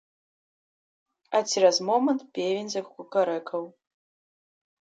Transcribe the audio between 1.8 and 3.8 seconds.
момант певень закукарэкаў.